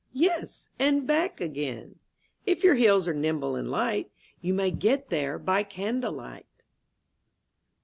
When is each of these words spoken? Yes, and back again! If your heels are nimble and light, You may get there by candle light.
Yes, 0.13 0.67
and 0.79 1.05
back 1.05 1.39
again! 1.39 1.99
If 2.47 2.63
your 2.63 2.73
heels 2.73 3.07
are 3.07 3.13
nimble 3.13 3.55
and 3.55 3.69
light, 3.69 4.09
You 4.41 4.51
may 4.51 4.71
get 4.71 5.11
there 5.11 5.37
by 5.37 5.61
candle 5.61 6.13
light. 6.13 6.63